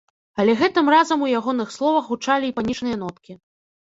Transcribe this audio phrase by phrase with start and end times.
[0.43, 3.37] Але гэтым разам у ягоных словах гучалі і панічныя ноткі.